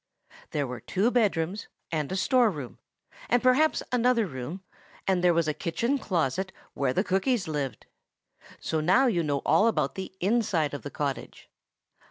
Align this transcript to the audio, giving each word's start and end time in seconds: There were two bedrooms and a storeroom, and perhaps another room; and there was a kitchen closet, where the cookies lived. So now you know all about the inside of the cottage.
There 0.49 0.65
were 0.65 0.79
two 0.79 1.11
bedrooms 1.11 1.67
and 1.91 2.11
a 2.11 2.15
storeroom, 2.15 2.79
and 3.29 3.43
perhaps 3.43 3.83
another 3.91 4.25
room; 4.25 4.63
and 5.05 5.23
there 5.23 5.31
was 5.31 5.47
a 5.47 5.53
kitchen 5.53 5.99
closet, 5.99 6.51
where 6.73 6.91
the 6.91 7.03
cookies 7.03 7.47
lived. 7.47 7.85
So 8.59 8.79
now 8.81 9.05
you 9.05 9.21
know 9.21 9.43
all 9.45 9.67
about 9.67 9.93
the 9.93 10.11
inside 10.19 10.73
of 10.73 10.81
the 10.81 10.89
cottage. 10.89 11.51